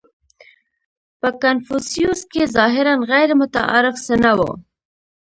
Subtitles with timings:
[1.21, 4.51] •په کنفوسیوس کې ظاهراً غیرمتعارف څه نهو.